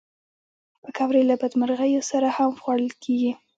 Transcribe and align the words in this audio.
پکورې 0.83 1.21
له 1.29 1.35
بدمرغیو 1.41 2.07
سره 2.11 2.27
هم 2.37 2.51
خوړل 2.61 2.91
کېږي 3.03 3.31